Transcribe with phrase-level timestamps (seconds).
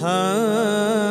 [0.00, 1.03] ਤੂੰ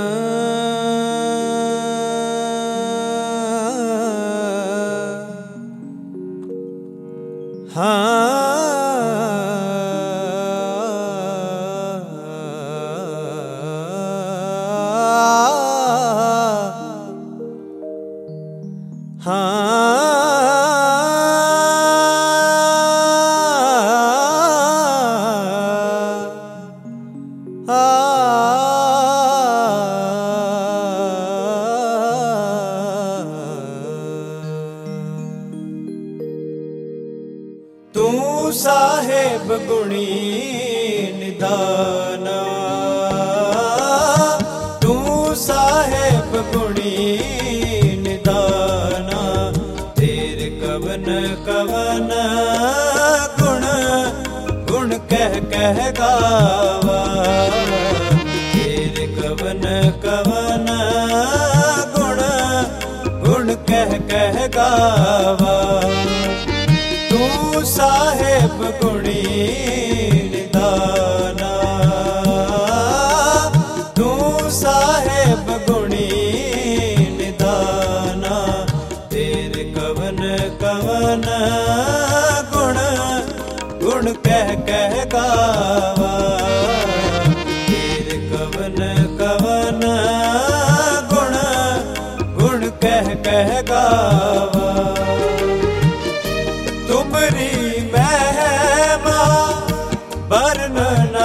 [46.33, 49.51] ਸਾਹਿਬ ਗੁਣੀ ਨਿਦਾਨਾ,
[49.95, 51.03] ਤੇਰੇ ਕਵਨ
[51.45, 52.11] ਕਵਨ
[53.39, 53.65] ਗੁਣ
[54.67, 57.03] ਗੁਣ ਕਹਿ ਕਹਿ ਗਾਵਾ।
[58.53, 60.67] ਤੇਰੇ ਕਵਨ ਕਵਨ
[61.97, 62.21] ਗੁਣ
[63.25, 65.81] ਗੁਣ ਕਹਿ ਕਹਿ ਗਾਵਾ।
[67.09, 70.22] ਤੂੰ ਸਾਹਿਬ ਗੁਣੀ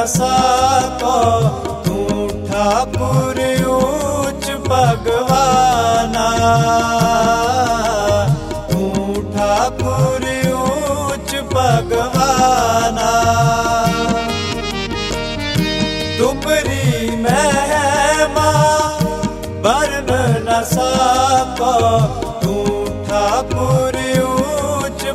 [0.09, 1.15] ਨ ਸਾਕੋ
[1.85, 6.29] ਤੂੰ ਠਾਕੁਰ ਉੱਚ ਭਗਵਾਨਾ।
[8.71, 13.11] ਤੂੰ ਠਾਕੁਰ ਉੱਚ ਭਗਵਾਨਾ।
[16.19, 18.53] ਤੁਮਰੀ ਮਹਿਮਾ
[19.63, 20.11] ਬਰਨ
[20.45, 21.75] ਨ ਸਾਕੋ
[22.43, 25.11] ਤੂੰ ਠਾਕੁਰ ਉੱਚ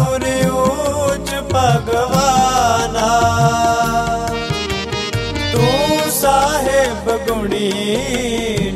[0.00, 3.08] ਠਾਕੁਰ ਉੱਚ ਭਗਵਾਨਾ।
[5.52, 7.70] ਤੂੰ ਸਾਹਿਬ ਗੁਣੀ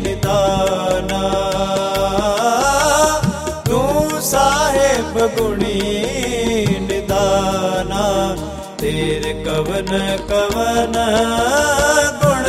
[0.02, 1.20] ਨਿਦਾਨਾ।
[3.64, 5.80] ਤੂੰ ਸਾਹਿਬ ਗੁਣੀ
[6.80, 8.36] ਨਿਦਾਨਾ।
[8.78, 10.96] ਤੇਰੇ ਕਵਨ ਕਵਨ
[12.22, 12.44] ਗੁਣ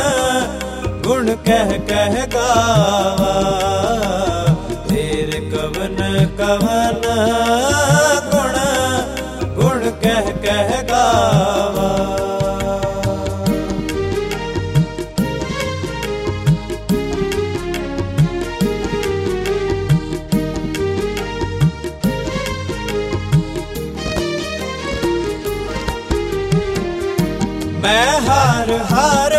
[1.02, 3.34] ਗੁਣ ਕਹਿ ਕਹਿ ਗਾਵਾ।
[4.88, 5.96] ਤੇਰੇ ਕਵਨ
[6.38, 7.00] ਕਵਨ
[8.30, 8.65] ਗੁਣ ਗੁਣ
[10.06, 11.86] ਕਹਿ ਕਹਿ ਗਾਵਾ।
[27.80, 29.34] ਮੈਂ ਹਰ ਹਰ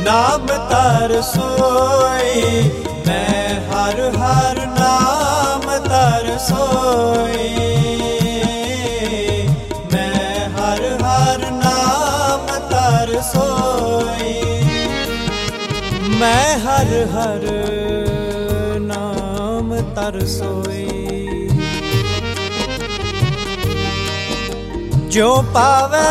[0.00, 2.62] ਨਾਮ ਤਰ ਸੋਈ
[3.06, 3.37] ਮੈਂ
[16.18, 17.44] ਮੈਂ ਹਰ ਹਰ
[18.80, 20.86] ਨਾਮ ਤਰ ਸੋਈ
[25.08, 26.02] ਜੋ ਪਾਵੇ,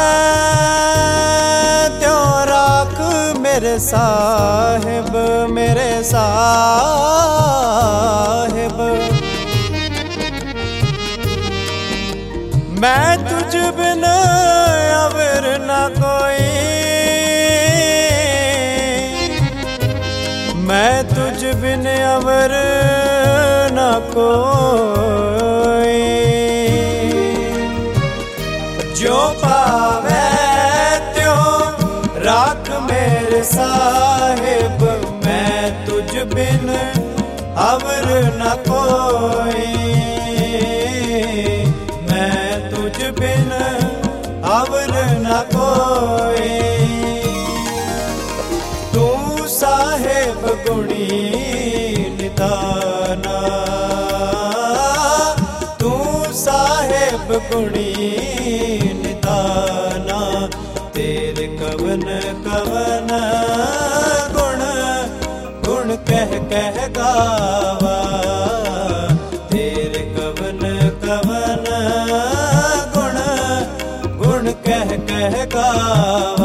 [2.00, 3.02] ਤਿਉ ਰਾਖ
[3.40, 5.18] ਮੇਰੇ ਸਾਹਿਬ
[5.50, 6.38] ਮੇਰੇ ਸਾਹਿਬ।
[12.80, 14.04] ਮੈਂ ਤੁਝ ਬਿਨ
[20.68, 21.86] ਮੈਂ ਤੁਝ ਬਿਨ
[22.18, 22.54] ਅਵਰ
[23.72, 26.02] ਨਾ ਕੋਈ।
[28.96, 30.24] ਜੋ ਪਾਵੇ
[31.16, 31.36] ਤਿਉ
[32.26, 34.84] ਰਾਖ ਮੇਰੇ ਸਾਹਿਬ,
[35.26, 36.78] ਮੈਂ ਤੁਝ ਬਿਨ
[37.74, 38.06] ਅਵਰ
[38.38, 39.76] ਨ ਕੋਈ।
[42.12, 43.52] ਮੈਂ ਤੁਝ ਬਿਨ
[44.62, 46.27] ਅਵਰ ਨ ਕੋਈ।
[57.52, 60.50] ਗੁਣੀ ਨਿਦਾਨਾ
[60.94, 62.04] ਤੇਰੇ ਕਵਨ
[62.46, 63.08] ਕਵਨ
[64.34, 64.64] ਗੁਣ
[65.66, 67.98] ਗੁਣ ਕਹਿ ਕਹਿ ਗਾਵਾ।
[69.52, 71.66] ਤੇਰੇ ਕਵਨ ਕਵਨ
[72.94, 73.18] ਗੁਣ
[74.18, 76.37] ਗੁਣ ਕਹਿ ਕਹਿ ਗਾਵਾ।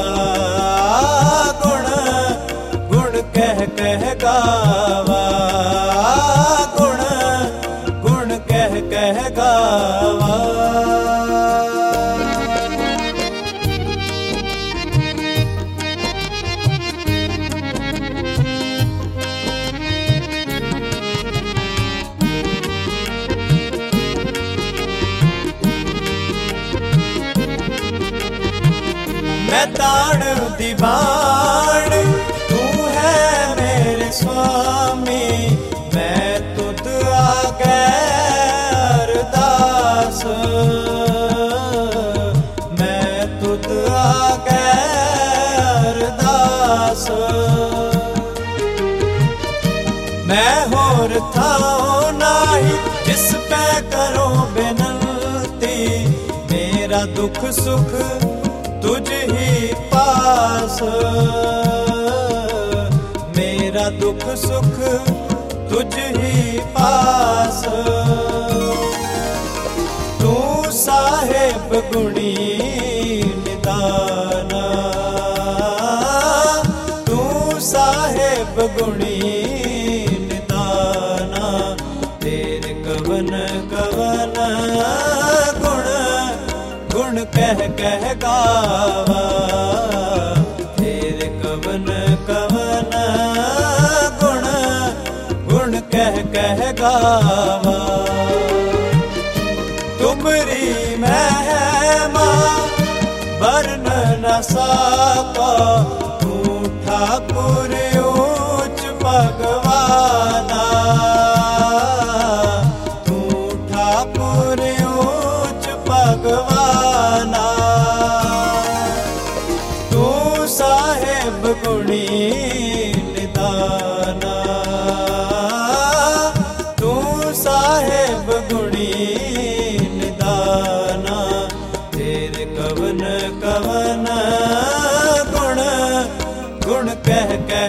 [57.43, 57.93] ਦੁੱਖ ਸੁਖ
[58.83, 60.83] ਤੁਝ ਹੀ ਪਾਸ।
[63.37, 64.79] ਮੇਰਾ ਦੁੱਖ ਸੁਖ
[65.71, 67.65] ਤੁਝ ਹੀ ਪਾਸ।
[70.21, 72.37] ਤੂੰ ਸਾਹਿਬ ਗੁਣੀ
[73.37, 74.63] ਨਿਦਾਨਾ।
[77.07, 79.21] ਤੂੰ ਸਾਹਿਬ ਗੁਣੀ
[80.21, 81.77] ਨਿਦਾਨਾ।
[82.21, 83.31] ਤੇਰੇ ਕਵਨ
[83.71, 84.35] ਕਵਨ
[85.61, 86.02] ਗੁਣ
[86.93, 89.23] ਗੁਣ ਕਹਿ ਕਹਿ ਗਾਵਾ।
[90.79, 91.87] ਤੇਰੇ ਕਵਨ
[92.27, 92.91] ਕਵਨ
[94.21, 94.47] ਗੁਣ
[95.49, 97.77] ਗੁਣ ਕਹਿ ਕਹਿ ਗਾਵਾ।
[99.99, 102.29] ਤੁਮਰੀ ਮਹਿਮਾ
[103.41, 103.89] ਵਰਨ
[104.21, 105.53] ਨ ਸਕਾ
[106.21, 107.32] ਤੂੰ ਠਾਕੁਰ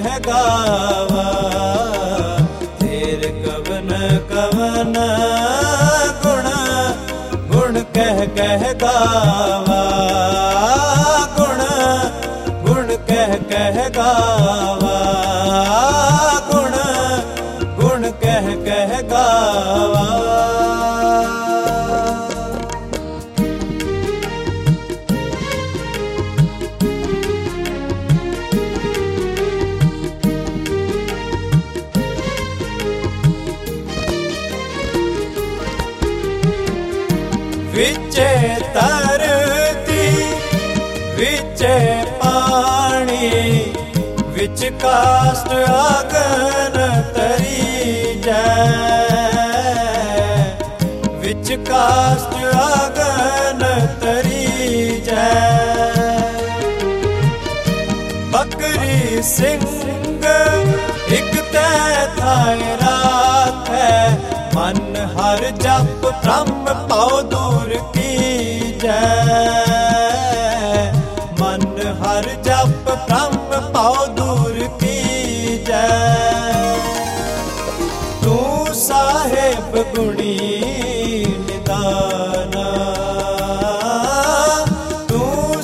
[0.01, 1.42] ਕਹਿ
[44.53, 48.43] ਵਿੱਚ ਕਾਸਟ ਆਗਨ ਤਰੀ ਜੈ।
[51.13, 55.31] ਵਿੱਚ ਕਾਸਟ ਆਗਨ ਤਰੀ ਜੈ।
[58.31, 60.23] ਬਕਰੀ ਸਿੰਘ,
[61.09, 64.09] ਇਕ ਤੈ ਥਾਇ ਰਾਖੈ।
[64.55, 68.17] ਮਨ ਹਰ ਜਪ ਬ੍ਰਹਮ ਪਉ ਦੂਰ ਕੀ
[68.81, 69.22] ਜੈ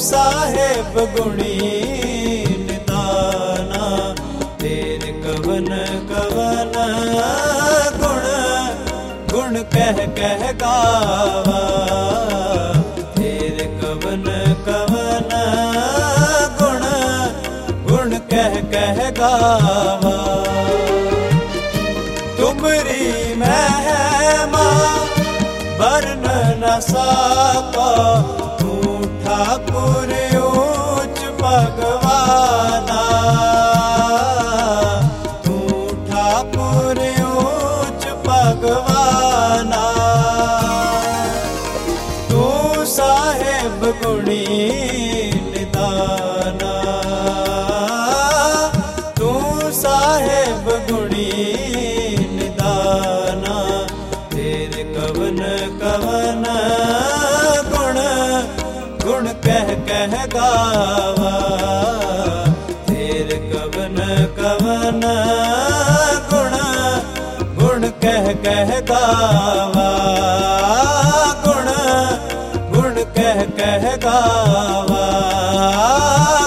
[0.10, 1.58] ਸਾਹਿਬ ਗੁਣੀ
[2.60, 4.16] ਨਿਦਾਨਾ,
[4.60, 5.68] ਤੇਰੇ ਕਵਨ
[6.10, 6.74] ਕਵਨ
[8.00, 8.26] ਗੁਣ
[9.32, 11.62] ਗੁਣ ਕਹਿ ਕਹਿ ਗਾਵਾ।
[13.16, 14.26] ਤੇਰੇ ਕਵਨ
[14.66, 15.30] ਕਵਨ
[16.60, 16.84] ਗੁਣ
[17.88, 20.18] ਗੁਣ ਕਹਿ ਕਹਿ ਗਾਵਾ।
[22.38, 24.68] ਤੁਮਰੀ ਮਹਿਮਾ
[25.80, 26.28] ਵਰਨ
[26.60, 27.90] ਨ ਸਕਾ
[29.40, 30.59] ਤੂੰ ਠਾਕੁਰ
[73.70, 75.02] ਕਹਿ ਕਹਿ ਗਾਵਾ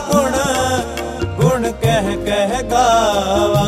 [0.09, 0.37] ਗੁਣ
[1.37, 3.63] ਗੁਣ ਕਹਿ ਕਹਿ ਗਾਵਾ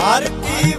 [0.00, 0.74] ਹਰ ਕੀ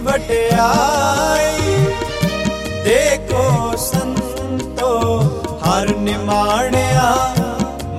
[6.30, 7.34] ਮਾਣਿਆ,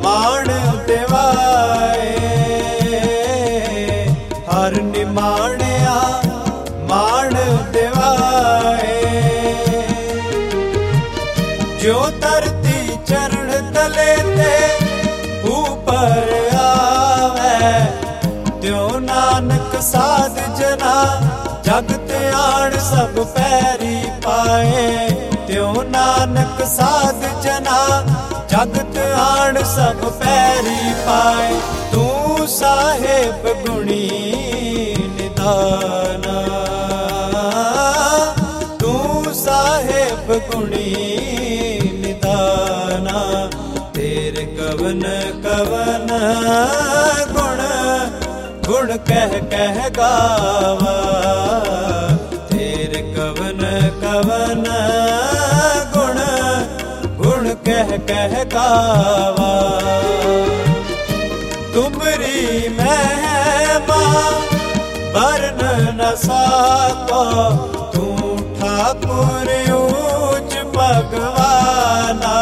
[0.03, 0.47] ਮਾਣ
[0.88, 2.17] ਦੇਵਾਏ
[4.47, 5.95] ਹਰ ਨਿਮਾਣਿਆ,
[6.89, 7.33] ਮਾਣ
[7.73, 9.01] ਦੇਵਾਏ
[11.83, 14.53] ਜੋ ਧਰਤੀ ਚਰਨ ਤਲੇ ਤੇ
[15.50, 17.85] ਉਪਰ ਆਵੇ,
[18.61, 20.95] ਤਿਉ ਨਾਨਕ ਸਾਧ ਜਨਾ
[21.65, 25.10] ਜਗ ਤੇ ਆਣ ਸਭ ਪੈਰੀ ਪਾਏ।
[26.11, 28.03] ਨਾਨਕ ਸਾਧ ਜਨਾ,
[28.49, 31.59] ਜਗਤ ਆਣ ਸਭ ਪੈਰੀ ਪਾਏ।
[31.91, 34.09] ਤੂੰ ਸਾਹਿਬ ਗੁਣੀ
[35.19, 36.35] ਨਿਦਾਨਾ।
[38.79, 40.95] ਤੂੰ ਸਾਹਿਬ ਗੁਣੀ
[41.93, 43.49] ਨਿਦਾਨਾ।
[43.93, 45.01] ਤੇਰੇ ਕਵਨ
[45.43, 46.07] ਕਵਨ
[47.31, 47.61] ਗੁਣ
[48.67, 51.01] ਗੁਣ ਕਹਿ ਕਹਿ ਗਾਵਾ।
[57.71, 59.79] ਕਹਿ ਕਹਿ ਗਾਵਾ
[61.73, 63.99] ਤੁਮਰੀ ਮਹਿਮਾ
[65.13, 65.61] ਵਰਨ
[65.95, 67.23] ਨ ਸਾਕੋ
[67.93, 72.35] ਤੂੰ ਠਾਕੁਰ ਊਚ ਭਗਵਾਨਾ।